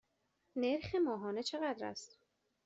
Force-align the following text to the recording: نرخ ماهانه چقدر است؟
نرخ 0.55 0.95
ماهانه 0.95 1.43
چقدر 1.43 1.85
است؟ 1.85 2.19